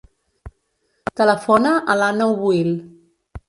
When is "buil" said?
2.43-2.77